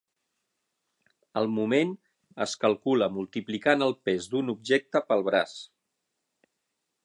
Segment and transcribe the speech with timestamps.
[1.41, 1.91] El moment
[2.47, 5.57] es calcula multiplicant el pes d'un objecte pel braç.